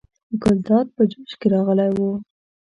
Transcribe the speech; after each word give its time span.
ګلداد 0.43 0.87
په 0.95 1.03
جوش 1.11 1.31
کې 1.39 1.47
راغلی 1.53 1.89
و. 1.95 1.99